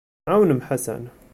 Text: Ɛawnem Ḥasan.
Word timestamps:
Ɛawnem 0.31 0.61
Ḥasan. 0.67 1.03